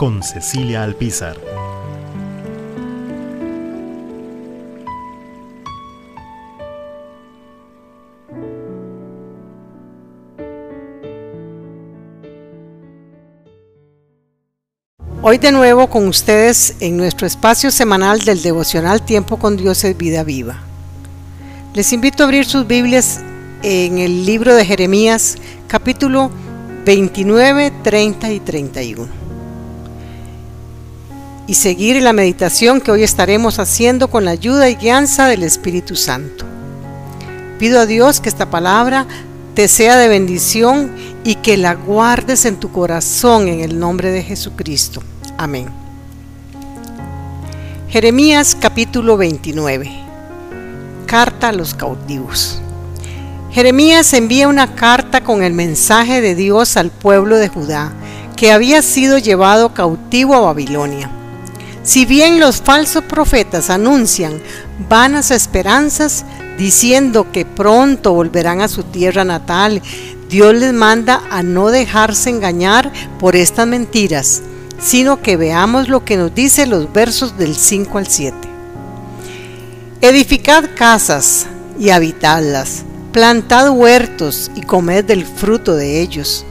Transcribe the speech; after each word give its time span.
Con 0.00 0.22
Cecilia 0.22 0.82
Alpizar. 0.82 1.36
Hoy 15.20 15.36
de 15.36 15.52
nuevo 15.52 15.90
con 15.90 16.08
ustedes 16.08 16.76
en 16.80 16.96
nuestro 16.96 17.26
espacio 17.26 17.70
semanal 17.70 18.20
del 18.20 18.40
devocional 18.40 19.04
Tiempo 19.04 19.36
con 19.36 19.58
Dios 19.58 19.84
es 19.84 19.98
Vida 19.98 20.24
Viva. 20.24 20.62
Les 21.74 21.92
invito 21.92 22.22
a 22.22 22.24
abrir 22.24 22.46
sus 22.46 22.66
Biblias 22.66 23.20
en 23.62 23.98
el 23.98 24.24
libro 24.24 24.54
de 24.54 24.64
Jeremías 24.64 25.36
capítulo 25.68 26.30
29, 26.86 27.70
30 27.82 28.32
y 28.32 28.40
31. 28.40 29.19
Y 31.50 31.54
seguir 31.54 32.00
la 32.00 32.12
meditación 32.12 32.80
que 32.80 32.92
hoy 32.92 33.02
estaremos 33.02 33.58
haciendo 33.58 34.08
con 34.08 34.24
la 34.24 34.30
ayuda 34.30 34.70
y 34.70 34.76
guianza 34.76 35.26
del 35.26 35.42
Espíritu 35.42 35.96
Santo. 35.96 36.44
Pido 37.58 37.80
a 37.80 37.86
Dios 37.86 38.20
que 38.20 38.28
esta 38.28 38.48
palabra 38.50 39.04
te 39.56 39.66
sea 39.66 39.96
de 39.96 40.06
bendición 40.06 40.94
y 41.24 41.34
que 41.34 41.56
la 41.56 41.74
guardes 41.74 42.44
en 42.44 42.54
tu 42.54 42.70
corazón 42.70 43.48
en 43.48 43.62
el 43.62 43.80
nombre 43.80 44.12
de 44.12 44.22
Jesucristo. 44.22 45.02
Amén. 45.38 45.66
Jeremías 47.88 48.54
capítulo 48.54 49.16
29. 49.16 49.90
Carta 51.06 51.48
a 51.48 51.52
los 51.52 51.74
cautivos. 51.74 52.62
Jeremías 53.50 54.12
envía 54.12 54.46
una 54.46 54.76
carta 54.76 55.24
con 55.24 55.42
el 55.42 55.52
mensaje 55.52 56.20
de 56.20 56.36
Dios 56.36 56.76
al 56.76 56.92
pueblo 56.92 57.38
de 57.38 57.48
Judá, 57.48 57.92
que 58.36 58.52
había 58.52 58.82
sido 58.82 59.18
llevado 59.18 59.74
cautivo 59.74 60.36
a 60.36 60.42
Babilonia. 60.42 61.10
Si 61.82 62.04
bien 62.04 62.40
los 62.40 62.60
falsos 62.60 63.04
profetas 63.04 63.70
anuncian 63.70 64.40
vanas 64.88 65.30
esperanzas, 65.30 66.24
diciendo 66.58 67.32
que 67.32 67.44
pronto 67.44 68.12
volverán 68.12 68.60
a 68.60 68.68
su 68.68 68.82
tierra 68.82 69.24
natal, 69.24 69.82
Dios 70.28 70.54
les 70.54 70.72
manda 70.72 71.22
a 71.30 71.42
no 71.42 71.70
dejarse 71.70 72.30
engañar 72.30 72.92
por 73.18 73.34
estas 73.34 73.66
mentiras 73.66 74.42
sino 74.80 75.22
que 75.22 75.36
veamos 75.36 75.88
lo 75.88 76.04
que 76.04 76.16
nos 76.16 76.34
dice 76.34 76.66
los 76.66 76.92
versos 76.92 77.36
del 77.36 77.54
5 77.54 77.98
al 77.98 78.06
7. 78.06 78.36
Edificad 80.00 80.64
casas 80.74 81.46
y 81.78 81.90
habitadlas, 81.90 82.82
plantad 83.12 83.70
huertos 83.70 84.50
y 84.54 84.62
comed 84.62 85.04
del 85.04 85.26
fruto 85.26 85.76
de 85.76 86.00
ellos. 86.00 86.46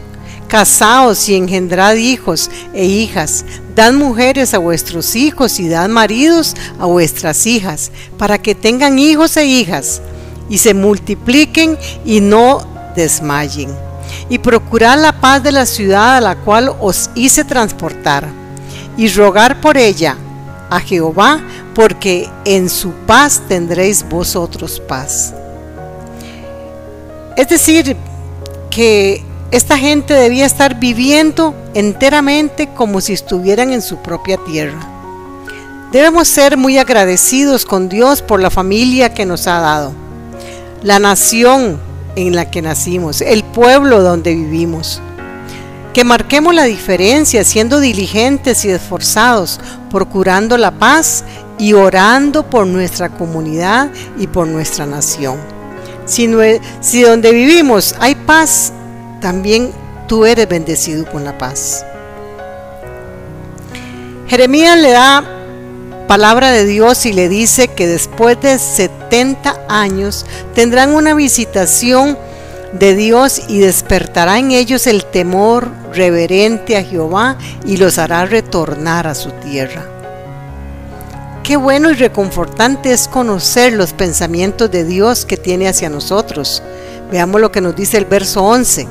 Casaos 0.50 1.30
y 1.30 1.36
engendrad 1.36 1.95
hijos 1.95 2.52
e 2.73 2.83
hijas, 2.83 3.45
dad 3.75 3.94
mujeres 3.94 4.53
a 4.53 4.58
vuestros 4.58 5.16
hijos 5.16 5.59
y 5.59 5.69
dad 5.69 5.88
maridos 5.88 6.56
a 6.78 6.86
vuestras 6.86 7.45
hijas, 7.45 7.91
para 8.17 8.38
que 8.38 8.56
tengan 8.56 9.00
hijos 9.00 9.38
e 9.38 9.45
hijas, 9.45 10.02
y 10.50 10.57
se 10.57 10.73
multipliquen 10.73 11.78
y 12.03 12.19
no 12.19 12.68
desmayen 12.96 13.69
y 14.29 14.38
procurad 14.38 15.00
la 15.00 15.19
paz 15.19 15.44
de 15.44 15.51
la 15.51 15.66
ciudad 15.66 16.18
a 16.18 16.22
la 16.22 16.35
cual 16.35 16.75
os 16.79 17.09
hice 17.16 17.44
transportar, 17.44 18.28
y 18.97 19.07
rogar 19.09 19.62
por 19.62 19.78
ella 19.78 20.18
a 20.69 20.79
Jehová, 20.79 21.41
porque 21.73 22.29
en 22.46 22.69
su 22.69 22.91
paz 22.91 23.41
tendréis 23.47 24.07
vosotros 24.07 24.79
paz. 24.79 25.34
Es 27.35 27.47
decir, 27.47 27.96
que 28.69 29.23
esta 29.51 29.77
gente 29.77 30.13
debía 30.13 30.45
estar 30.45 30.79
viviendo 30.79 31.55
enteramente 31.73 32.69
como 32.75 33.01
si 33.01 33.13
estuvieran 33.13 33.71
en 33.71 33.81
su 33.81 33.97
propia 33.97 34.37
tierra. 34.45 34.79
Debemos 35.91 36.27
ser 36.27 36.55
muy 36.55 36.77
agradecidos 36.77 37.65
con 37.65 37.89
Dios 37.89 38.21
por 38.21 38.39
la 38.39 38.51
familia 38.51 39.13
que 39.13 39.25
nos 39.25 39.47
ha 39.47 39.59
dado, 39.59 39.91
la 40.83 40.99
nación 40.99 41.79
en 42.15 42.35
la 42.35 42.51
que 42.51 42.61
nacimos, 42.61 43.21
el 43.21 43.43
pueblo 43.43 44.01
donde 44.03 44.35
vivimos. 44.35 45.01
Que 45.93 46.03
marquemos 46.03 46.53
la 46.53 46.66
diferencia 46.66 47.43
siendo 47.43 47.79
diligentes 47.79 48.63
y 48.66 48.69
esforzados, 48.69 49.59
procurando 49.89 50.57
la 50.57 50.71
paz 50.71 51.23
y 51.57 51.73
orando 51.73 52.47
por 52.47 52.67
nuestra 52.67 53.09
comunidad 53.09 53.89
y 54.19 54.27
por 54.27 54.47
nuestra 54.47 54.85
nación. 54.85 55.37
Si, 56.05 56.27
donde 57.01 57.31
vivimos 57.31 57.95
hay 57.99 58.16
paz, 58.16 58.73
también 59.19 59.72
tú 60.07 60.25
eres 60.25 60.50
bendecido 60.50 61.06
con 61.06 61.24
la 61.24 61.38
paz. 61.38 61.85
Jeremías 64.28 64.78
le 64.78 64.91
da 64.91 65.24
palabra 66.07 66.52
de 66.52 66.66
Dios 66.66 67.06
y 67.06 67.13
le 67.13 67.29
dice 67.29 67.68
que 67.69 67.88
después 67.88 68.40
de 68.41 68.58
70 68.58 69.66
años 69.69 70.25
tendrán 70.53 70.94
una 70.94 71.13
visitación 71.13 72.18
de 72.74 72.96
Dios 72.96 73.41
y 73.47 73.59
despertará 73.59 74.38
en 74.38 74.52
ellos 74.52 74.88
el 74.88 75.06
temor 75.06 75.72
reverente 75.94 76.78
a 76.78 76.84
Jehová 76.84 77.38
y 77.66 77.78
los 77.78 77.97
hará 77.97 78.25
retornar 78.25 79.08
a 79.08 79.16
su 79.16 79.31
tierra. 79.31 79.85
Qué 81.44 81.58
bueno 81.58 81.90
y 81.90 81.96
reconfortante 81.96 82.91
es 82.91 83.08
conocer 83.08 83.74
los 83.74 83.94
pensamientos 83.94 84.69
de 84.69 84.84
Dios 84.84 85.25
que 85.25 85.38
tiene 85.38 85.68
hacia 85.68 85.90
nosotros. 85.90 86.62
Veamos 87.12 87.41
lo 87.41 87.52
que 87.52 87.62
nos 87.62 87.75
dice 87.75 87.97
el 87.97 88.06
verso 88.06 88.44
11 88.44 88.88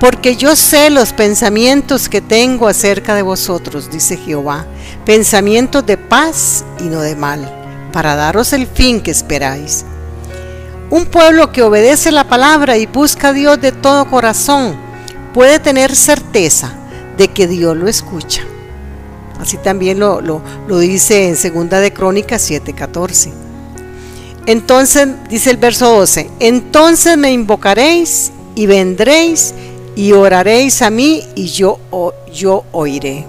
porque 0.00 0.36
yo 0.36 0.54
sé 0.56 0.90
los 0.90 1.12
pensamientos 1.12 2.08
que 2.08 2.20
tengo 2.20 2.68
acerca 2.68 3.14
de 3.14 3.22
vosotros, 3.22 3.90
dice 3.90 4.16
Jehová, 4.16 4.66
pensamientos 5.04 5.86
de 5.86 5.96
paz 5.96 6.64
y 6.80 6.84
no 6.84 7.00
de 7.00 7.16
mal, 7.16 7.90
para 7.92 8.14
daros 8.14 8.52
el 8.52 8.66
fin 8.66 9.00
que 9.00 9.10
esperáis. 9.10 9.84
Un 10.90 11.06
pueblo 11.06 11.50
que 11.50 11.62
obedece 11.62 12.12
la 12.12 12.28
palabra 12.28 12.76
y 12.76 12.86
busca 12.86 13.28
a 13.28 13.32
Dios 13.32 13.60
de 13.60 13.72
todo 13.72 14.08
corazón 14.08 14.76
puede 15.34 15.58
tener 15.58 15.96
certeza 15.96 16.72
de 17.16 17.28
que 17.28 17.48
Dios 17.48 17.76
lo 17.76 17.88
escucha. 17.88 18.42
Así 19.40 19.56
también 19.58 19.98
lo, 19.98 20.20
lo, 20.20 20.78
dice 20.78 21.28
en 21.28 21.36
Segunda 21.36 21.80
de 21.80 21.92
Crónicas 21.92 22.48
7:14. 22.48 23.32
Entonces, 24.46 25.08
dice 25.28 25.50
el 25.50 25.56
verso 25.56 25.90
12, 25.90 26.30
entonces 26.38 27.18
me 27.18 27.32
invocaréis 27.32 28.30
y 28.54 28.66
vendréis 28.66 29.54
y 29.96 30.12
oraréis 30.12 30.82
a 30.82 30.90
mí 30.90 31.24
y 31.34 31.46
yo, 31.48 31.80
yo 32.32 32.64
oiré. 32.70 33.24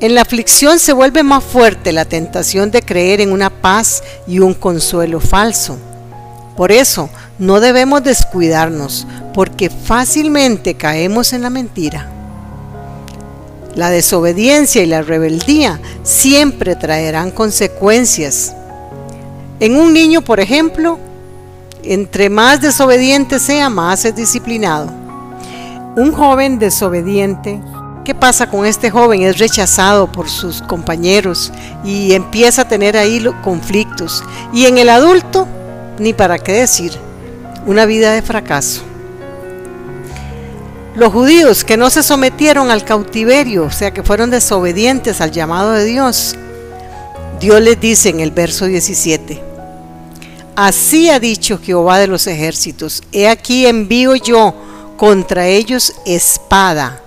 En 0.00 0.14
la 0.14 0.22
aflicción 0.22 0.78
se 0.78 0.92
vuelve 0.92 1.22
más 1.22 1.44
fuerte 1.44 1.92
la 1.92 2.04
tentación 2.04 2.70
de 2.70 2.82
creer 2.82 3.20
en 3.20 3.32
una 3.32 3.50
paz 3.50 4.02
y 4.26 4.40
un 4.40 4.52
consuelo 4.52 5.20
falso. 5.20 5.78
Por 6.56 6.72
eso 6.72 7.08
no 7.38 7.60
debemos 7.60 8.02
descuidarnos, 8.02 9.06
porque 9.32 9.70
fácilmente 9.70 10.74
caemos 10.74 11.32
en 11.32 11.42
la 11.42 11.50
mentira. 11.50 12.10
La 13.76 13.90
desobediencia 13.90 14.82
y 14.82 14.86
la 14.86 15.02
rebeldía 15.02 15.80
siempre 16.02 16.74
traerán 16.74 17.30
consecuencias. 17.30 18.54
En 19.60 19.76
un 19.76 19.92
niño, 19.92 20.22
por 20.22 20.40
ejemplo, 20.40 20.98
entre 21.84 22.28
más 22.30 22.60
desobediente 22.60 23.38
sea, 23.38 23.68
más 23.70 24.04
es 24.04 24.14
disciplinado. 24.14 24.90
Un 25.96 26.12
joven 26.12 26.58
desobediente, 26.58 27.60
¿qué 28.04 28.14
pasa 28.14 28.48
con 28.48 28.66
este 28.66 28.90
joven? 28.90 29.22
Es 29.22 29.38
rechazado 29.38 30.10
por 30.10 30.28
sus 30.28 30.62
compañeros 30.62 31.52
y 31.84 32.12
empieza 32.12 32.62
a 32.62 32.68
tener 32.68 32.96
ahí 32.96 33.24
conflictos. 33.42 34.22
Y 34.52 34.66
en 34.66 34.78
el 34.78 34.88
adulto, 34.88 35.46
ni 35.98 36.12
para 36.12 36.38
qué 36.38 36.52
decir, 36.52 36.92
una 37.66 37.86
vida 37.86 38.12
de 38.12 38.22
fracaso. 38.22 38.82
Los 40.94 41.12
judíos 41.12 41.64
que 41.64 41.76
no 41.76 41.88
se 41.88 42.02
sometieron 42.02 42.70
al 42.70 42.84
cautiverio, 42.84 43.64
o 43.64 43.70
sea 43.70 43.92
que 43.92 44.02
fueron 44.02 44.30
desobedientes 44.30 45.20
al 45.20 45.30
llamado 45.30 45.72
de 45.72 45.84
Dios, 45.84 46.36
Dios 47.40 47.60
les 47.62 47.80
dice 47.80 48.10
en 48.10 48.20
el 48.20 48.32
verso 48.32 48.66
17, 48.66 49.49
Así 50.56 51.10
ha 51.10 51.20
dicho 51.20 51.58
Jehová 51.62 51.98
de 51.98 52.06
los 52.06 52.26
ejércitos, 52.26 53.02
he 53.12 53.28
aquí 53.28 53.66
envío 53.66 54.14
yo 54.16 54.54
contra 54.96 55.46
ellos 55.46 55.94
espada, 56.04 57.00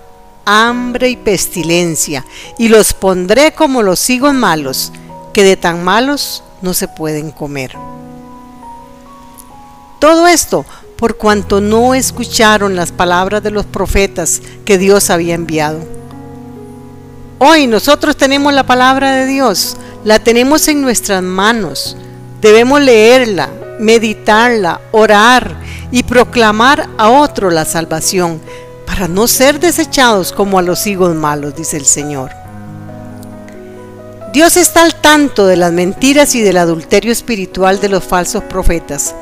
hambre 0.44 1.10
y 1.10 1.16
pestilencia, 1.16 2.24
y 2.58 2.68
los 2.68 2.92
pondré 2.92 3.52
como 3.52 3.82
los 3.82 4.08
higos 4.10 4.34
malos, 4.34 4.92
que 5.32 5.44
de 5.44 5.56
tan 5.56 5.84
malos 5.84 6.42
no 6.62 6.74
se 6.74 6.88
pueden 6.88 7.30
comer. 7.30 7.76
Todo 10.00 10.26
esto 10.26 10.66
por 10.96 11.16
cuanto 11.16 11.60
no 11.60 11.94
escucharon 11.94 12.76
las 12.76 12.92
palabras 12.92 13.42
de 13.42 13.50
los 13.50 13.66
profetas 13.66 14.40
que 14.64 14.78
Dios 14.78 15.10
había 15.10 15.34
enviado. 15.34 15.80
Hoy 17.38 17.66
nosotros 17.66 18.16
tenemos 18.16 18.52
la 18.54 18.64
palabra 18.64 19.12
de 19.16 19.26
Dios, 19.26 19.76
la 20.04 20.18
tenemos 20.18 20.68
en 20.68 20.80
nuestras 20.80 21.22
manos. 21.22 21.96
Debemos 22.44 22.78
leerla, 22.82 23.48
meditarla, 23.78 24.78
orar 24.92 25.56
y 25.90 26.02
proclamar 26.02 26.90
a 26.98 27.08
otro 27.08 27.50
la 27.50 27.64
salvación, 27.64 28.38
para 28.84 29.08
no 29.08 29.26
ser 29.28 29.58
desechados 29.58 30.30
como 30.30 30.58
a 30.58 30.62
los 30.62 30.86
higos 30.86 31.14
malos, 31.14 31.56
dice 31.56 31.78
el 31.78 31.86
Señor. 31.86 32.32
Dios 34.34 34.58
está 34.58 34.82
al 34.82 34.94
tanto 34.96 35.46
de 35.46 35.56
las 35.56 35.72
mentiras 35.72 36.34
y 36.34 36.42
del 36.42 36.58
adulterio 36.58 37.12
espiritual 37.12 37.80
de 37.80 37.88
los 37.88 38.04
falsos 38.04 38.44
profetas. 38.44 39.14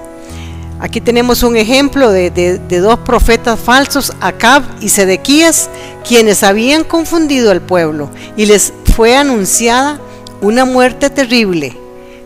Aquí 0.81 1.01
tenemos 1.01 1.45
un 1.45 1.57
ejemplo 1.57 2.11
de, 2.11 2.29
de, 2.33 2.79
dos 2.81 2.99
profetas 2.99 3.61
falsos, 3.61 4.13
Acab 4.21 4.65
y 4.81 4.89
Sedequías, 4.89 5.71
quienes 6.05 6.43
habían 6.43 6.83
confundido 6.83 7.53
al 7.53 7.61
pueblo 7.61 8.11
y 8.37 8.47
les 8.47 8.73
fue 8.97 9.17
anunciada 9.17 10.01
una 10.41 10.65
muerte 10.65 11.09
terrible. 11.09 11.81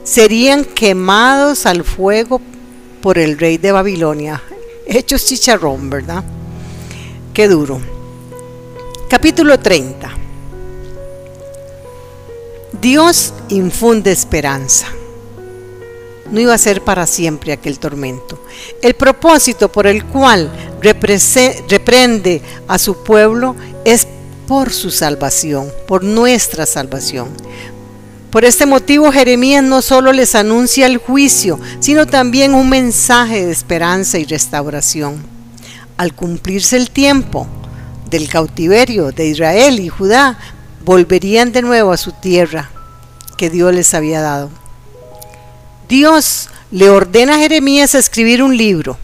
Serían 0.06 0.64
quemados 0.64 1.66
al 1.66 1.82
fuego 1.82 2.40
por 3.02 3.18
el 3.18 3.36
rey 3.36 3.58
de 3.58 3.72
Babilonia. 3.72 4.40
Hechos 4.86 5.26
chicharrón, 5.26 5.90
¿verdad? 5.90 6.22
Qué 7.34 7.48
duro. 7.48 7.80
Capítulo 9.10 9.58
30. 9.58 10.08
Dios 12.80 13.34
infunde 13.48 14.12
esperanza. 14.12 14.86
No 16.30 16.38
iba 16.38 16.54
a 16.54 16.58
ser 16.58 16.84
para 16.84 17.04
siempre 17.08 17.52
aquel 17.52 17.80
tormento. 17.80 18.38
El 18.80 18.94
propósito 18.94 19.72
por 19.72 19.88
el 19.88 20.04
cual 20.04 20.48
reprende 20.80 22.42
a 22.68 22.78
su 22.78 23.02
pueblo 23.02 23.56
es 23.84 24.06
por 24.46 24.72
su 24.72 24.92
salvación, 24.92 25.72
por 25.88 26.04
nuestra 26.04 26.64
salvación. 26.64 27.28
Por 28.31 28.44
este 28.44 28.67
motivo 28.67 29.12
Jeremías 29.12 29.62
no 29.62 29.82
solo 29.82 30.12
les 30.12 30.34
anuncia 30.34 30.87
el 30.87 30.99
juicio, 30.99 31.58
sino 31.81 32.06
también 32.06 32.55
un 32.55 32.69
mensaje 32.69 33.46
de 33.46 33.52
esperanza 33.52 34.19
y 34.19 34.25
restauración 34.25 35.37
al 35.96 36.14
cumplirse 36.14 36.76
el 36.76 36.90
tiempo 36.90 37.46
del 38.11 38.28
cautiverio 38.28 39.12
de 39.12 39.28
Israel 39.28 39.81
y 39.81 39.88
Judá, 39.88 40.38
volverían 40.84 41.52
de 41.52 41.62
nuevo 41.62 41.93
a 41.93 41.96
su 41.96 42.12
tierra 42.12 42.70
que 43.37 43.50
Dios 43.50 43.75
les 43.75 43.94
había 43.94 44.20
dado. 44.20 44.50
Dios 45.88 46.49
le 46.70 46.90
ordena 46.90 47.37
a 47.37 47.38
Jeremías 47.38 47.94
escribir 47.94 48.43
un 48.43 48.56
libro 48.56 48.99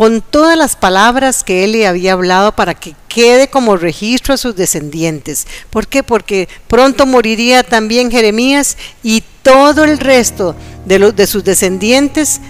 con 0.00 0.22
todas 0.22 0.56
las 0.56 0.76
palabras 0.76 1.44
que 1.44 1.62
él 1.62 1.72
le 1.72 1.86
había 1.86 2.14
hablado 2.14 2.52
para 2.52 2.72
que 2.72 2.94
quede 3.06 3.48
como 3.48 3.76
registro 3.76 4.32
a 4.32 4.38
sus 4.38 4.56
descendientes. 4.56 5.46
¿Por 5.68 5.88
qué? 5.88 6.02
Porque 6.02 6.48
pronto 6.68 7.04
moriría 7.04 7.62
también 7.62 8.10
Jeremías 8.10 8.78
y 9.02 9.22
todo 9.42 9.84
el 9.84 9.98
resto 9.98 10.56
de, 10.86 11.26
sus 11.26 11.44
descendientes 11.44 12.40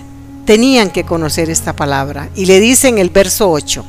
tenían 0.45 0.91
que 0.91 1.03
conocer 1.03 1.51
esta 1.51 1.75
palabra. 1.75 2.31
Y 2.37 2.47
le 2.47 2.61
dice 2.61 2.87
en 2.87 2.99
el 2.99 3.11
verso 3.11 3.51
8, 3.51 3.85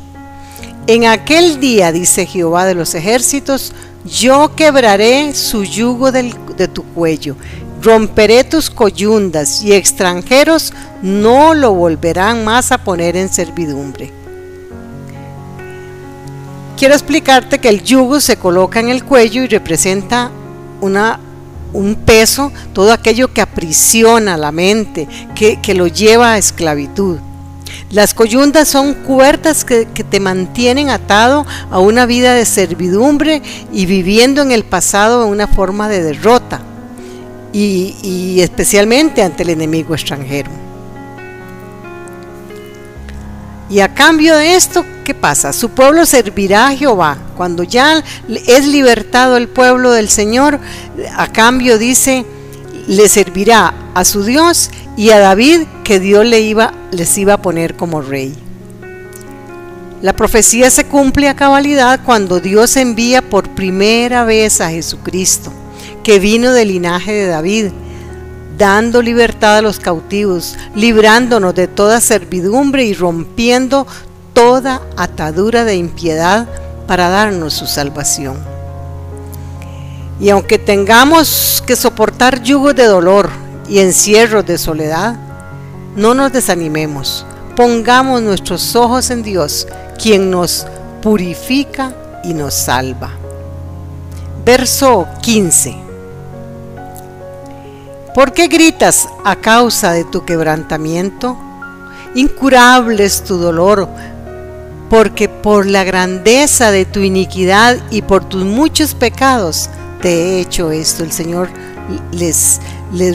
en 0.87 1.05
aquel 1.05 1.59
día, 1.59 1.91
dice 1.91 2.25
Jehová 2.25 2.65
de 2.65 2.73
los 2.73 2.95
ejércitos, 2.95 3.73
yo 4.03 4.55
quebraré 4.55 5.35
su 5.35 5.63
yugo 5.65 6.11
de 6.11 6.67
tu 6.67 6.81
cuello, 6.95 7.35
romperé 7.81 8.43
tus 8.43 8.69
coyundas 8.69 9.63
y 9.63 9.73
extranjeros 9.73 10.73
no 11.01 11.53
lo 11.53 11.73
volverán 11.73 12.45
más 12.45 12.71
a 12.71 12.83
poner 12.83 13.15
en 13.17 13.29
servidumbre. 13.29 14.11
Quiero 16.77 16.93
explicarte 16.93 17.59
que 17.59 17.69
el 17.69 17.83
yugo 17.83 18.19
se 18.19 18.37
coloca 18.37 18.79
en 18.79 18.89
el 18.89 19.03
cuello 19.03 19.43
y 19.43 19.47
representa 19.47 20.31
una 20.81 21.19
un 21.73 21.95
peso, 21.95 22.51
todo 22.73 22.91
aquello 22.91 23.33
que 23.33 23.41
aprisiona 23.41 24.37
la 24.37 24.51
mente, 24.51 25.07
que, 25.35 25.73
lo 25.73 25.87
lleva 25.87 26.33
a 26.33 26.37
esclavitud. 26.37 27.19
Las 27.89 28.13
coyundas 28.13 28.67
son 28.67 28.93
cuerdas 28.93 29.63
que, 29.63 29.85
te 29.85 30.19
mantienen 30.19 30.89
atado 30.89 31.45
a 31.69 31.79
una 31.79 32.05
vida 32.05 32.33
de 32.33 32.45
servidumbre 32.45 33.41
y 33.71 33.85
viviendo 33.85 34.41
en 34.41 34.51
el 34.51 34.63
pasado 34.63 35.23
en 35.23 35.29
una 35.29 35.47
forma 35.47 35.87
de 35.87 36.03
derrota, 36.03 36.61
y 37.53 38.39
especialmente 38.39 39.23
ante 39.23 39.43
el 39.43 39.49
enemigo 39.49 39.93
extranjero. 39.93 40.51
Y 43.71 43.79
a 43.79 43.93
cambio 43.93 44.35
de 44.35 44.55
esto, 44.55 44.85
¿qué 45.05 45.13
pasa? 45.13 45.53
Su 45.53 45.69
pueblo 45.69 46.05
servirá 46.05 46.67
a 46.67 46.75
Jehová. 46.75 47.17
Cuando 47.37 47.63
ya 47.63 48.03
es 48.45 48.67
libertado 48.67 49.37
el 49.37 49.47
pueblo 49.47 49.91
del 49.91 50.09
Señor, 50.09 50.59
a 51.15 51.31
cambio 51.31 51.77
dice, 51.77 52.25
le 52.87 53.07
servirá 53.07 53.73
a 53.93 54.03
su 54.03 54.25
Dios 54.25 54.71
y 54.97 55.11
a 55.11 55.19
David 55.19 55.61
que 55.85 56.01
Dios 56.01 56.25
le 56.25 56.41
iba, 56.41 56.73
les 56.91 57.17
iba 57.17 57.35
a 57.35 57.41
poner 57.41 57.77
como 57.77 58.01
rey. 58.01 58.35
La 60.01 60.11
profecía 60.13 60.69
se 60.69 60.83
cumple 60.83 61.29
a 61.29 61.37
cabalidad 61.37 62.01
cuando 62.03 62.41
Dios 62.41 62.75
envía 62.75 63.21
por 63.21 63.51
primera 63.51 64.25
vez 64.25 64.59
a 64.59 64.69
Jesucristo, 64.69 65.53
que 66.03 66.19
vino 66.19 66.53
del 66.53 66.69
linaje 66.69 67.11
de 67.11 67.27
David 67.27 67.71
dando 68.57 69.01
libertad 69.01 69.57
a 69.57 69.61
los 69.61 69.79
cautivos, 69.79 70.55
librándonos 70.75 71.55
de 71.55 71.67
toda 71.67 71.99
servidumbre 71.99 72.83
y 72.83 72.93
rompiendo 72.93 73.87
toda 74.33 74.81
atadura 74.97 75.63
de 75.63 75.75
impiedad 75.75 76.47
para 76.85 77.09
darnos 77.09 77.53
su 77.53 77.65
salvación. 77.65 78.37
Y 80.19 80.29
aunque 80.29 80.59
tengamos 80.59 81.63
que 81.65 81.75
soportar 81.75 82.43
yugos 82.43 82.75
de 82.75 82.85
dolor 82.85 83.31
y 83.67 83.79
encierros 83.79 84.45
de 84.45 84.59
soledad, 84.59 85.15
no 85.95 86.13
nos 86.13 86.31
desanimemos. 86.31 87.25
Pongamos 87.55 88.21
nuestros 88.21 88.75
ojos 88.75 89.09
en 89.09 89.23
Dios, 89.23 89.67
quien 89.99 90.29
nos 90.29 90.67
purifica 91.01 91.95
y 92.23 92.35
nos 92.35 92.53
salva. 92.53 93.09
Verso 94.45 95.07
15. 95.21 95.90
¿Por 98.13 98.33
qué 98.33 98.47
gritas 98.47 99.07
a 99.23 99.37
causa 99.37 99.93
de 99.93 100.03
tu 100.03 100.25
quebrantamiento? 100.25 101.37
Incurable 102.13 103.05
es 103.05 103.23
tu 103.23 103.37
dolor, 103.37 103.87
porque 104.89 105.29
por 105.29 105.65
la 105.65 105.85
grandeza 105.85 106.71
de 106.71 106.83
tu 106.83 106.99
iniquidad 106.99 107.77
y 107.89 108.01
por 108.01 108.25
tus 108.25 108.43
muchos 108.43 108.95
pecados 108.95 109.69
te 110.01 110.09
he 110.09 110.41
hecho 110.41 110.71
esto. 110.71 111.05
El 111.05 111.13
Señor 111.13 111.47
les, 112.11 112.59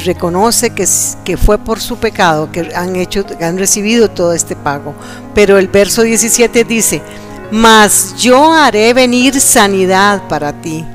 reconoce 0.07 0.71
que, 0.71 0.89
que 1.25 1.37
fue 1.37 1.59
por 1.59 1.79
su 1.79 1.99
pecado 1.99 2.51
que 2.51 2.73
han, 2.75 2.97
hecho, 2.97 3.27
han 3.43 3.59
recibido 3.59 4.09
todo 4.09 4.33
este 4.33 4.57
pago. 4.57 4.95
Pero 5.35 5.59
el 5.59 5.69
verso 5.69 6.01
17 6.01 6.65
dice, 6.65 7.03
mas 7.51 8.15
yo 8.17 8.51
haré 8.51 8.95
venir 8.95 9.39
sanidad 9.43 10.27
para 10.27 10.55
ti 10.55 10.87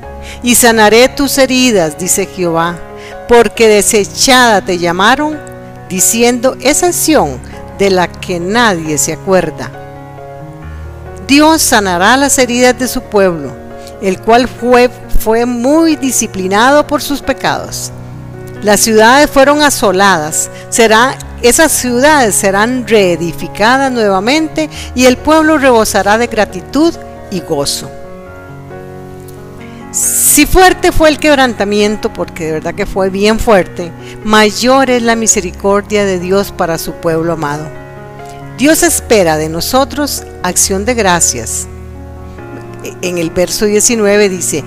y 0.42 0.54
sanaré 0.54 1.08
tus 1.08 1.38
heridas, 1.38 1.98
dice 1.98 2.26
Jehová 2.26 2.78
porque 3.32 3.68
desechada 3.68 4.60
te 4.60 4.78
llamaron, 4.78 5.38
diciendo 5.88 6.54
esa 6.60 6.88
acción 6.88 7.40
de 7.78 7.90
la 7.90 8.06
que 8.06 8.38
nadie 8.38 8.98
se 8.98 9.14
acuerda. 9.14 9.70
Dios 11.26 11.62
sanará 11.62 12.16
las 12.16 12.38
heridas 12.38 12.78
de 12.78 12.88
su 12.88 13.00
pueblo, 13.00 13.52
el 14.02 14.20
cual 14.20 14.48
fue, 14.48 14.90
fue 15.20 15.46
muy 15.46 15.96
disciplinado 15.96 16.86
por 16.86 17.00
sus 17.00 17.22
pecados. 17.22 17.90
Las 18.62 18.80
ciudades 18.80 19.30
fueron 19.30 19.62
asoladas, 19.62 20.50
será, 20.68 21.16
esas 21.40 21.72
ciudades 21.72 22.34
serán 22.34 22.86
reedificadas 22.86 23.90
nuevamente 23.90 24.68
y 24.94 25.06
el 25.06 25.16
pueblo 25.16 25.58
rebosará 25.58 26.18
de 26.18 26.26
gratitud 26.26 26.94
y 27.30 27.40
gozo. 27.40 27.90
Si 29.92 30.46
fuerte 30.46 30.90
fue 30.90 31.10
el 31.10 31.18
quebrantamiento, 31.18 32.10
porque 32.14 32.46
de 32.46 32.52
verdad 32.52 32.74
que 32.74 32.86
fue 32.86 33.10
bien 33.10 33.38
fuerte, 33.38 33.92
mayor 34.24 34.88
es 34.88 35.02
la 35.02 35.16
misericordia 35.16 36.06
de 36.06 36.18
Dios 36.18 36.50
para 36.50 36.78
su 36.78 36.92
pueblo 36.94 37.34
amado. 37.34 37.68
Dios 38.56 38.82
espera 38.82 39.36
de 39.36 39.50
nosotros 39.50 40.24
acción 40.42 40.86
de 40.86 40.94
gracias. 40.94 41.66
En 43.02 43.18
el 43.18 43.28
verso 43.28 43.66
19 43.66 44.30
dice, 44.30 44.64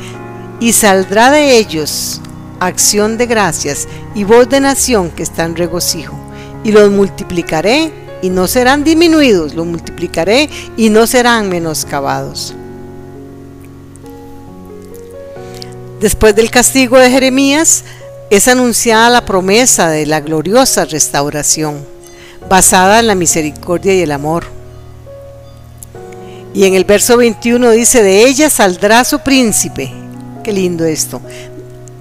y 0.59 0.73
saldrá 0.73 1.31
de 1.31 1.57
ellos 1.57 2.21
acción 2.59 3.17
de 3.17 3.25
gracias 3.25 3.87
y 4.13 4.25
voz 4.25 4.47
de 4.47 4.59
nación 4.59 5.09
que 5.09 5.23
está 5.23 5.43
en 5.43 5.55
regocijo, 5.55 6.15
y 6.63 6.71
los 6.71 6.91
multiplicaré 6.91 7.91
y 8.21 8.29
no 8.29 8.45
serán 8.45 8.83
disminuidos, 8.83 9.55
los 9.55 9.65
multiplicaré 9.65 10.51
y 10.77 10.91
no 10.91 11.07
serán 11.07 11.49
menoscabados. 11.49 12.53
Después 15.99 16.35
del 16.35 16.51
castigo 16.51 16.97
de 16.97 17.09
Jeremías, 17.09 17.83
es 18.29 18.47
anunciada 18.47 19.09
la 19.09 19.25
promesa 19.25 19.89
de 19.89 20.05
la 20.05 20.19
gloriosa 20.19 20.85
restauración, 20.85 21.85
basada 22.49 22.99
en 22.99 23.07
la 23.07 23.15
misericordia 23.15 23.93
y 23.93 24.01
el 24.01 24.11
amor. 24.11 24.45
Y 26.53 26.65
en 26.65 26.73
el 26.73 26.85
verso 26.85 27.17
21 27.17 27.71
dice, 27.71 28.03
de 28.03 28.25
ella 28.25 28.49
saldrá 28.49 29.03
su 29.03 29.19
príncipe. 29.19 29.91
Qué 30.43 30.51
lindo 30.51 30.85
esto. 30.85 31.21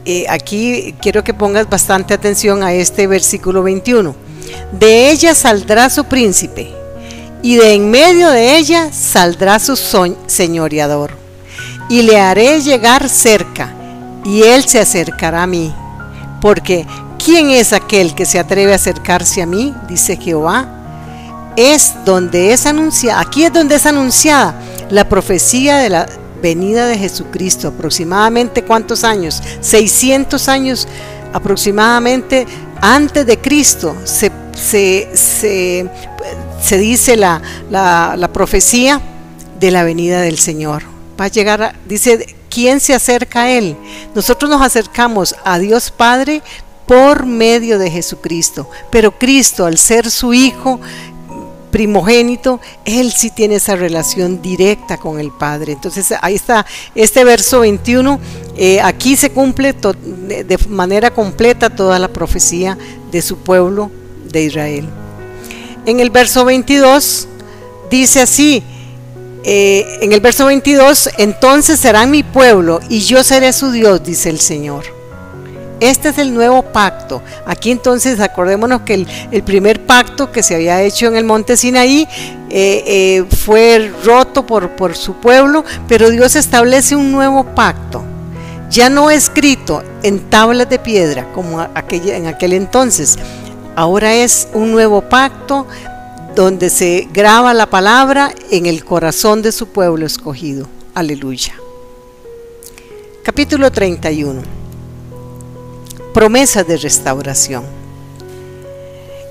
Eh, 0.04 0.26
aquí 0.28 0.94
quiero 1.00 1.22
que 1.22 1.32
pongas 1.32 1.68
bastante 1.68 2.14
atención 2.14 2.62
a 2.62 2.72
este 2.72 3.06
versículo 3.06 3.62
21. 3.62 4.14
De 4.72 5.10
ella 5.10 5.34
saldrá 5.34 5.88
su 5.88 6.04
príncipe, 6.04 6.70
y 7.42 7.56
de 7.56 7.74
en 7.74 7.90
medio 7.90 8.30
de 8.30 8.56
ella 8.56 8.92
saldrá 8.92 9.58
su 9.58 9.76
señoreador. 10.26 11.12
Y 11.88 12.02
le 12.02 12.18
haré 12.18 12.60
llegar 12.60 13.08
cerca, 13.08 13.74
y 14.24 14.42
él 14.42 14.64
se 14.64 14.80
acercará 14.80 15.42
a 15.42 15.46
mí. 15.46 15.72
Porque, 16.40 16.86
¿quién 17.22 17.50
es 17.50 17.72
aquel 17.72 18.14
que 18.14 18.26
se 18.26 18.38
atreve 18.38 18.72
a 18.72 18.76
acercarse 18.76 19.42
a 19.42 19.46
mí? 19.46 19.74
Dice 19.88 20.16
Jehová. 20.16 20.70
Es 21.56 21.94
donde 22.04 22.52
es 22.52 22.66
anunciada, 22.66 23.20
aquí 23.20 23.44
es 23.44 23.52
donde 23.52 23.76
es 23.76 23.86
anunciada 23.86 24.60
la 24.90 25.08
profecía 25.08 25.76
de 25.78 25.88
la 25.88 26.06
venida 26.42 26.86
de 26.88 26.98
Jesucristo. 26.98 27.68
Aproximadamente 27.68 28.64
cuántos 28.64 29.04
años? 29.04 29.40
600 29.60 30.48
años 30.48 30.88
aproximadamente 31.32 32.46
antes 32.80 33.26
de 33.26 33.38
Cristo 33.38 33.96
se, 34.04 34.30
dice 36.70 37.16
la, 37.16 37.40
la, 37.70 38.30
profecía 38.32 39.00
de 39.58 39.70
la 39.70 39.84
venida 39.84 40.20
del 40.20 40.38
Señor. 40.38 40.82
Va 41.20 41.26
a 41.26 41.28
llegar, 41.28 41.74
dice, 41.86 42.36
¿quién 42.54 42.78
se 42.78 42.94
acerca 42.94 43.42
a 43.42 43.50
Él? 43.50 43.76
Nosotros 44.14 44.48
nos 44.48 44.62
acercamos 44.62 45.34
a 45.44 45.58
Dios 45.58 45.90
Padre 45.90 46.42
por 46.86 47.26
medio 47.26 47.78
de 47.78 47.90
Jesucristo, 47.90 48.70
pero 48.90 49.10
Cristo, 49.18 49.66
al 49.66 49.78
ser 49.78 50.10
su 50.10 50.32
Hijo, 50.32 50.80
primogénito, 51.72 52.60
él 52.84 53.10
sí 53.10 53.30
tiene 53.30 53.56
esa 53.56 53.74
relación 53.74 54.40
directa 54.40 54.96
con 54.96 55.18
el 55.18 55.32
Padre. 55.32 55.72
Entonces 55.72 56.14
ahí 56.22 56.36
está 56.36 56.64
este 56.94 57.24
verso 57.24 57.60
21, 57.60 58.20
eh, 58.56 58.80
aquí 58.80 59.16
se 59.16 59.30
cumple 59.30 59.72
de 59.72 60.58
manera 60.68 61.10
completa 61.10 61.74
toda 61.74 61.98
la 61.98 62.06
profecía 62.06 62.78
de 63.10 63.22
su 63.22 63.38
pueblo 63.38 63.90
de 64.30 64.44
Israel. 64.44 64.88
En 65.84 65.98
el 65.98 66.10
verso 66.10 66.44
22 66.44 67.26
dice 67.90 68.20
así, 68.20 68.62
eh, 69.46 69.98
en 70.00 70.12
el 70.12 70.20
verso 70.20 70.46
22, 70.46 71.10
entonces 71.18 71.78
serán 71.78 72.10
mi 72.10 72.22
pueblo 72.22 72.80
y 72.88 73.00
yo 73.00 73.22
seré 73.22 73.52
su 73.52 73.70
Dios, 73.70 74.02
dice 74.02 74.30
el 74.30 74.40
Señor. 74.40 74.84
Este 75.80 76.08
es 76.08 76.18
el 76.18 76.32
nuevo 76.32 76.62
pacto. 76.62 77.20
Aquí 77.44 77.70
entonces 77.70 78.20
acordémonos 78.20 78.82
que 78.82 79.06
el, 79.30 79.42
primer 79.42 79.84
pacto 79.84 80.32
que 80.32 80.42
se 80.42 80.54
había 80.54 80.80
hecho 80.80 81.06
en 81.06 81.16
el 81.16 81.24
monte 81.24 81.58
Sinaí 81.58 82.08
eh, 82.48 82.84
eh, 82.86 83.24
fue 83.28 83.92
roto 84.02 84.46
por, 84.46 84.70
por 84.76 84.96
su 84.96 85.14
pueblo, 85.16 85.62
pero 85.88 86.08
Dios 86.08 86.36
establece 86.36 86.96
un 86.96 87.12
nuevo 87.12 87.44
pacto. 87.44 88.02
Ya 88.70 88.88
no 88.88 89.10
escrito 89.10 89.82
en 90.02 90.30
tablas 90.30 90.70
de 90.70 90.78
piedra 90.78 91.30
como 91.34 91.60
en 91.62 92.26
aquel 92.26 92.54
entonces. 92.54 93.18
Ahora 93.76 94.14
es 94.14 94.48
un 94.54 94.72
nuevo 94.72 95.02
pacto 95.02 95.66
donde 96.34 96.70
se 96.70 97.08
graba 97.12 97.54
la 97.54 97.70
palabra 97.70 98.34
en 98.50 98.66
el 98.66 98.84
corazón 98.84 99.42
de 99.42 99.52
su 99.52 99.68
pueblo 99.68 100.04
escogido. 100.06 100.68
Aleluya. 100.94 101.54
Capítulo 103.22 103.70
31 103.70 104.42
promesas 106.14 106.66
de 106.66 106.76
restauración. 106.76 107.64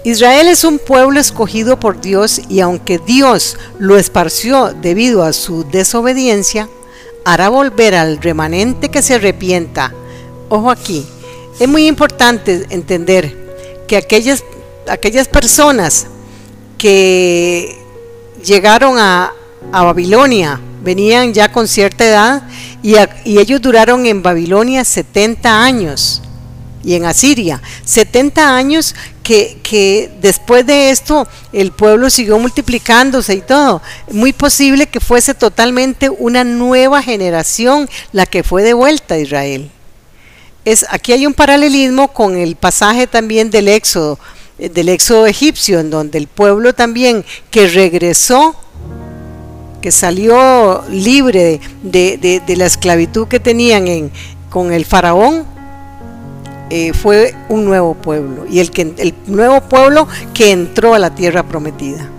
Israel 0.04 0.50
es 0.50 0.66
un 0.66 0.80
pueblo 0.80 1.20
escogido 1.20 1.80
por 1.80 2.02
Dios 2.02 2.42
y 2.50 2.60
aunque 2.60 3.00
Dios 3.00 3.58
lo 3.80 3.98
esparció 3.98 4.74
debido 4.74 5.24
a 5.24 5.32
su 5.32 5.64
desobediencia, 5.64 6.68
hará 7.24 7.48
volver 7.48 7.96
al 7.96 8.18
remanente 8.22 8.90
que 8.90 9.02
se 9.02 9.16
arrepienta. 9.16 9.94
Ojo 10.50 10.70
aquí, 10.70 11.06
es 11.58 11.70
muy 11.70 11.88
importante 11.88 12.66
entender 12.70 13.34
que 13.88 13.96
aquellas, 13.96 14.44
aquellas 14.90 15.30
personas 15.30 16.08
que 16.84 17.78
llegaron 18.44 19.00
a, 19.00 19.32
Babilonia 19.72 20.60
venían 20.84 21.34
ya 21.34 21.50
con 21.50 21.66
cierta 21.66 22.06
edad 22.06 22.44
y, 22.84 22.96
y 23.24 23.40
ellos 23.40 23.62
duraron 23.62 24.06
en 24.06 24.22
Babilonia 24.22 24.84
70 24.84 25.64
años 25.64 26.22
y 26.84 26.96
en 26.96 27.06
Asiria. 27.06 27.62
70 27.86 28.54
años 28.54 28.96
que, 29.24 29.60
que, 29.64 30.12
después 30.22 30.66
de 30.66 30.90
esto 30.90 31.26
el 31.54 31.72
pueblo 31.72 32.10
siguió 32.10 32.38
multiplicándose 32.38 33.36
y 33.36 33.42
todo. 33.42 33.82
Muy 34.12 34.34
posible 34.34 34.88
que 34.88 35.00
fuese 35.00 35.34
totalmente 35.34 36.10
una 36.10 36.44
nueva 36.44 37.02
generación 37.02 37.90
la 38.12 38.26
que 38.26 38.44
fue 38.44 38.62
de 38.62 38.74
vuelta 38.74 39.16
a 39.16 39.20
Israel. 39.20 39.72
Es, 40.66 40.86
aquí 40.90 41.14
hay 41.14 41.26
un 41.26 41.34
paralelismo 41.34 42.10
con 42.10 42.36
el 42.36 42.58
pasaje 42.58 43.08
también 43.08 43.50
del 43.50 43.70
éxodo, 43.70 44.20
del 44.70 44.90
éxodo 44.90 45.26
egipcio, 45.26 45.80
en 45.80 45.90
donde 45.90 46.18
el 46.18 46.28
pueblo 46.28 46.74
también 46.74 47.26
que 47.52 47.68
regresó, 47.68 48.56
que 49.82 49.92
salió 49.92 50.84
libre 50.90 51.60
de, 51.82 52.42
la 52.56 52.66
esclavitud 52.66 53.28
que 53.28 53.40
tenían 53.40 53.88
en, 53.88 54.12
con 54.50 54.72
el 54.72 54.86
faraón, 54.86 55.46
eh, 56.70 56.94
fue 56.94 57.36
un 57.50 57.66
nuevo 57.66 57.94
pueblo 57.94 58.46
y 58.50 58.60
el 58.60 59.14
nuevo 59.28 59.62
pueblo 59.62 60.08
que 60.34 60.52
entró 60.52 60.96
a 60.96 61.00
la 61.00 61.14
tierra 61.14 61.44
prometida. 61.44 62.10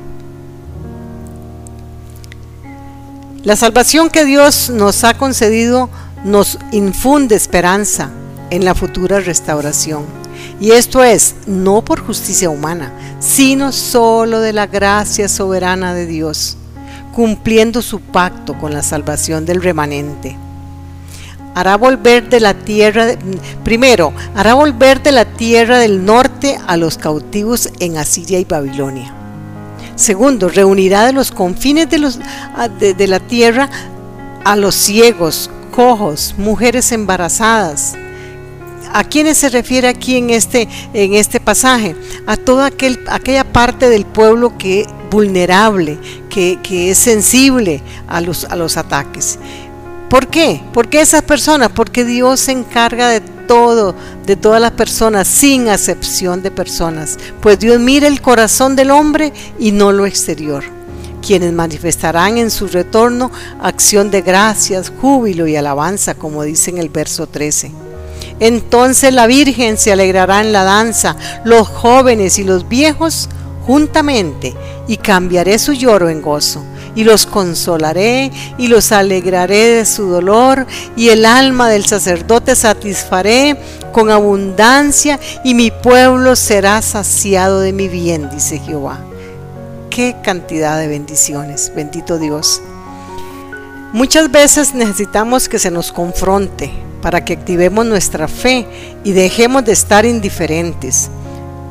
La 3.43 3.57
salvación 3.57 4.09
que 4.09 4.25
Dios 4.25 4.71
nos 4.71 5.05
ha 5.05 5.19
concedido 5.19 5.91
nos 6.25 6.59
infunde 6.73 7.35
esperanza 7.35 8.11
en 8.51 8.65
la 8.65 8.75
futura 8.75 9.21
restauración. 9.21 10.24
Y 10.61 10.71
esto 10.73 11.03
es 11.03 11.35
no 11.47 11.85
por 11.85 12.01
justicia 12.01 12.51
humana, 12.51 12.93
sino 13.21 13.73
solo 13.73 14.41
de 14.41 14.53
la 14.53 14.67
gracia 14.67 15.29
soberana 15.29 15.95
de 15.95 16.07
Dios, 16.07 16.57
cumpliendo 17.13 17.83
su 17.83 18.01
pacto 18.01 18.59
con 18.59 18.73
la 18.73 18.83
salvación 18.83 19.45
del 19.47 19.63
remanente 19.63 20.37
hará 21.55 21.77
volver 21.77 22.29
de 22.29 22.41
la 22.41 22.55
tierra, 22.55 23.07
primero, 23.63 24.13
hará 24.35 24.55
volver 24.55 25.03
de 25.03 25.13
la 25.13 25.25
tierra 25.25 25.79
del 25.79 26.05
norte 26.05 26.59
a 26.67 26.77
los 26.77 26.99
cautivos 26.99 27.71
en 27.79 27.97
Asiria 27.97 28.41
y 28.41 28.45
Babilonia. 28.45 29.15
Segundo, 29.95 30.49
reunirá 30.49 31.07
de 31.07 31.13
los 31.13 31.31
confines 31.31 31.89
de, 31.89 32.95
de, 32.95 33.07
la 33.07 33.21
tierra 33.21 33.71
a 34.45 34.57
los 34.57 34.75
ciegos, 34.75 35.49
cojos, 35.71 36.35
mujeres 36.37 36.91
embarazadas. 36.91 37.97
¿A 38.95 39.03
quiénes 39.03 39.39
se 39.39 39.49
refiere 39.49 39.89
aquí 39.89 40.17
en 40.17 40.31
este, 40.31 40.69
en 40.93 41.15
este 41.15 41.41
pasaje? 41.41 41.97
A 42.29 42.37
toda 42.37 42.67
aquel, 42.67 43.01
aquella 43.09 43.43
parte 43.43 43.89
del 43.89 44.07
pueblo 44.07 44.57
que 44.57 44.87
vulnerable, 45.11 45.99
que, 46.31 46.61
que 46.63 46.93
es 46.93 46.99
sensible 46.99 47.83
a 48.07 48.21
los, 48.21 48.45
a 48.45 48.55
los 48.55 48.77
ataques. 48.77 49.41
¿Por 50.09 50.29
qué? 50.29 50.63
Porque 50.73 51.01
esas 51.01 51.23
personas, 51.23 51.71
porque 51.75 52.05
Dios 52.05 52.39
se 52.39 52.53
encarga 52.53 53.09
de 53.09 53.21
todo, 53.21 53.97
de 54.27 54.37
todas 54.37 54.61
las 54.61 54.71
personas, 54.71 55.27
sin 55.27 55.69
acepción 55.69 56.41
de 56.41 56.53
personas. 56.53 57.19
Pues 57.41 57.59
Dios 57.59 57.81
mira 57.81 58.07
el 58.07 58.23
corazón 58.23 58.77
del 58.77 58.93
hombre 58.93 59.33
y 59.59 59.73
no 59.73 59.91
lo 59.91 60.07
exterior. 60.07 60.63
Quienes 61.21 61.53
manifestarán 61.53 62.39
en 62.39 62.49
su 62.49 62.69
retorno 62.69 63.33
acción 63.61 64.13
de 64.13 64.23
gracias, 64.23 64.93
júbilo 65.01 65.49
y 65.49 65.57
alabanza, 65.57 66.15
como 66.15 66.45
dice 66.45 66.71
en 66.71 66.79
el 66.79 66.91
verso 66.91 67.27
13. 67.27 67.94
Entonces 68.41 69.13
la 69.13 69.27
Virgen 69.27 69.79
se 69.79 69.93
alegrará 69.93 70.41
en 70.41 70.53
la 70.53 70.65
danza, 70.65 71.17
los 71.45 71.69
jóvenes 71.69 72.39
y 72.39 72.45
los 72.45 72.69
viejos 72.69 73.29
juntamente, 73.67 74.55
y 74.87 74.99
cambiaré 74.99 75.59
su 75.59 75.73
lloro 75.73 76.09
en 76.09 76.21
gozo 76.21 76.63
y 76.95 77.05
los 77.05 77.27
consolaré 77.27 78.31
y 78.59 78.69
los 78.69 78.93
alegraré 78.93 79.75
de 79.75 79.85
su 79.85 80.07
dolor 80.07 80.67
y 80.97 81.09
el 81.09 81.27
alma 81.27 81.69
del 81.69 81.85
sacerdote 81.85 82.55
satisfaré 82.55 83.57
con 83.93 84.11
abundancia 84.11 85.19
y 85.43 85.55
mi 85.55 85.71
pueblo 85.71 86.37
será 86.37 86.83
saciado 86.83 87.61
de 87.61 87.73
mi 87.73 87.89
bien, 87.89 88.31
dice 88.31 88.59
Jehová. 88.59 89.01
Qué 89.91 90.17
cantidad 90.23 90.79
de 90.79 90.89
bendiciones, 90.89 91.73
bendito 91.75 92.19
Dios. 92.19 92.61
Muchas 93.93 94.31
veces 94.31 94.75
necesitamos 94.75 95.49
que 95.49 95.61
se 95.61 95.71
nos 95.71 95.93
confronte 95.93 96.73
para 97.05 97.23
que 97.23 97.35
activemos 97.35 97.85
nuestra 97.85 98.29
fe 98.29 98.67
y 99.05 99.13
dejemos 99.13 99.63
de 99.67 99.73
estar 99.73 100.07
indiferentes. 100.07 101.11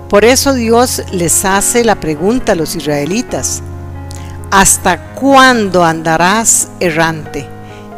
Por 0.08 0.24
eso 0.24 0.54
Dios 0.54 1.02
les 1.12 1.44
hace 1.44 1.84
la 1.84 1.96
pregunta 1.96 2.52
a 2.52 2.56
los 2.56 2.76
israelitas. 2.76 3.64
¿Hasta 4.52 5.16
cuándo 5.16 5.84
andarás 5.84 6.68
errante? 6.80 7.50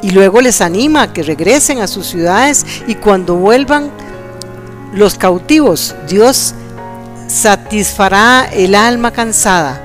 y 0.06 0.12
luego 0.12 0.40
les 0.40 0.62
anima 0.62 1.02
a 1.02 1.14
que 1.14 1.24
regresen 1.24 1.80
a 1.80 1.88
sus 1.88 2.06
ciudades 2.06 2.64
y 2.86 2.94
cuando 2.94 3.38
vuelvan 3.38 3.90
los 4.94 5.16
cautivos, 5.16 5.96
Dios 6.08 6.54
satisfará 7.26 8.48
el 8.54 8.76
alma 8.76 9.12
cansada, 9.12 9.84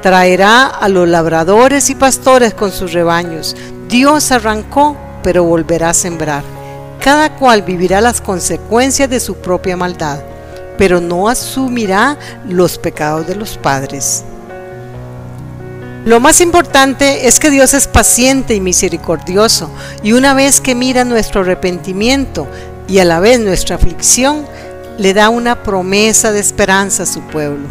traerá 0.00 0.64
a 0.68 0.88
los 0.88 1.06
labradores 1.06 1.90
y 1.90 1.94
pastores 1.94 2.54
con 2.54 2.72
sus 2.72 2.94
rebaños. 2.94 3.54
Dios 3.90 4.32
arrancó, 4.32 4.96
pero 5.22 5.44
volverá 5.44 5.90
a 5.90 5.94
sembrar. 5.94 6.57
Cada 7.02 7.36
cual 7.36 7.62
vivirá 7.62 8.00
las 8.00 8.20
consecuencias 8.20 9.08
de 9.08 9.20
su 9.20 9.36
propia 9.36 9.76
maldad, 9.76 10.20
pero 10.76 11.00
no 11.00 11.28
asumirá 11.28 12.18
los 12.48 12.78
pecados 12.78 13.26
de 13.26 13.34
los 13.34 13.56
padres. 13.56 14.24
Lo 16.04 16.20
más 16.20 16.40
importante 16.40 17.26
es 17.26 17.38
que 17.38 17.50
Dios 17.50 17.74
es 17.74 17.86
paciente 17.86 18.54
y 18.54 18.60
misericordioso, 18.60 19.70
y 20.02 20.12
una 20.12 20.32
vez 20.32 20.60
que 20.60 20.74
mira 20.74 21.04
nuestro 21.04 21.42
arrepentimiento 21.42 22.46
y 22.88 23.00
a 23.00 23.04
la 23.04 23.20
vez 23.20 23.40
nuestra 23.40 23.76
aflicción, 23.76 24.46
le 24.96 25.12
da 25.12 25.28
una 25.28 25.62
promesa 25.62 26.32
de 26.32 26.40
esperanza 26.40 27.02
a 27.02 27.06
su 27.06 27.20
pueblo. 27.22 27.68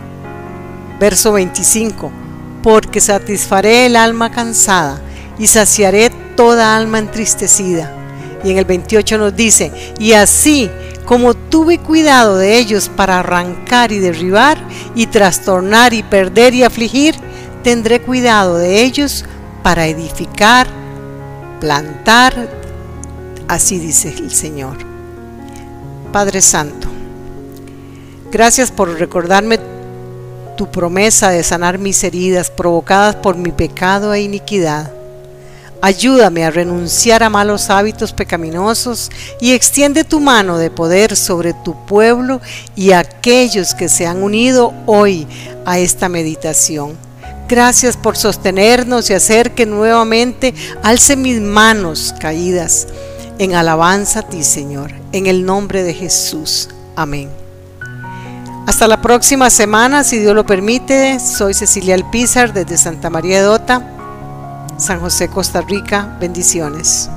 Verso 0.99 1.33
25, 1.33 2.11
porque 2.61 3.01
satisfaré 3.01 3.87
el 3.87 3.95
alma 3.95 4.31
cansada 4.31 5.01
y 5.39 5.47
saciaré 5.47 6.11
toda 6.35 6.77
alma 6.77 6.99
entristecida. 6.99 7.96
Y 8.47 8.51
en 8.51 8.59
el 8.59 8.63
28 8.63 9.17
nos 9.17 9.35
dice, 9.35 9.73
y 9.99 10.13
así 10.13 10.71
como 11.03 11.33
tuve 11.33 11.79
cuidado 11.79 12.37
de 12.37 12.57
ellos 12.57 12.87
para 12.87 13.19
arrancar 13.19 13.91
y 13.91 13.99
derribar, 13.99 14.57
y 14.95 15.07
trastornar 15.07 15.93
y 15.93 16.01
perder 16.01 16.53
y 16.53 16.63
afligir, 16.63 17.15
tendré 17.61 17.99
cuidado 17.99 18.55
de 18.55 18.83
ellos 18.83 19.25
para 19.63 19.87
edificar, 19.87 20.65
plantar, 21.59 22.47
así 23.49 23.79
dice 23.79 24.15
el 24.17 24.31
Señor. 24.31 24.77
Padre 26.13 26.39
Santo, 26.39 26.87
gracias 28.31 28.71
por 28.71 28.97
recordarme 28.97 29.59
tu 30.55 30.71
promesa 30.71 31.31
de 31.31 31.43
sanar 31.43 31.79
mis 31.79 32.01
heridas 32.01 32.49
provocadas 32.49 33.17
por 33.17 33.35
mi 33.35 33.51
pecado 33.51 34.13
e 34.13 34.21
iniquidad. 34.21 34.96
Ayúdame 35.81 36.43
a 36.43 36.51
renunciar 36.51 37.21
a 37.23 37.29
malos 37.29 37.69
hábitos 37.69 38.13
pecaminosos 38.13 39.11
y 39.39 39.53
extiende 39.53 40.03
tu 40.03 40.19
mano 40.19 40.57
de 40.57 40.71
poder 40.71 41.15
sobre 41.15 41.53
tu 41.53 41.85
pueblo 41.85 42.41
y 42.75 42.93
aquellos 42.93 43.75
que 43.75 43.87
se 43.87 44.07
han 44.07 44.23
unido 44.23 44.73
hoy 44.85 45.27
a 45.65 45.77
esta 45.77 46.09
meditación. 46.09 46.97
Gracias 47.47 47.95
por 47.95 48.17
sostenernos 48.17 49.09
y 49.09 49.13
hacer 49.13 49.51
que 49.51 49.65
nuevamente 49.65 50.53
alce 50.83 51.15
mis 51.15 51.39
manos 51.39 52.13
caídas 52.19 52.87
en 53.39 53.53
alabanza 53.53 54.19
a 54.19 54.23
ti, 54.23 54.43
Señor, 54.43 54.91
en 55.11 55.27
el 55.27 55.45
nombre 55.45 55.83
de 55.83 55.93
Jesús. 55.93 56.69
Amén. 56.95 57.29
Hasta 58.65 58.87
la 58.87 59.01
próxima 59.01 59.49
semana, 59.49 60.03
si 60.03 60.17
Dios 60.17 60.35
lo 60.35 60.45
permite. 60.45 61.19
Soy 61.19 61.53
Cecilia 61.53 61.95
Alpizar 61.95 62.51
desde 62.51 62.77
Santa 62.77 63.09
María 63.09 63.37
de 63.37 63.43
Dota, 63.43 63.96
San 64.77 64.99
José, 64.99 65.27
Costa 65.27 65.61
Rica. 65.61 66.17
Bendiciones. 66.19 67.09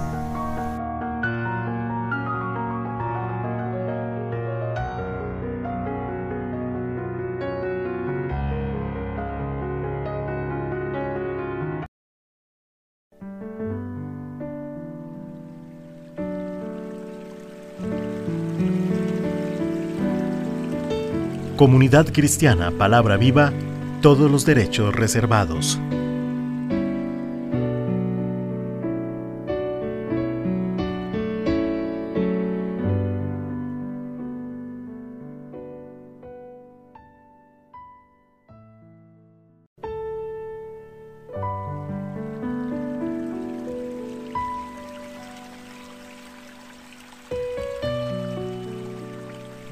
Comunidad 21.57 22.11
Cristiana 22.11 22.71
Palabra 22.71 23.19
Viva, 23.19 23.53
todos 24.01 24.31
los 24.31 24.47
derechos 24.47 24.95
reservados. 24.95 25.79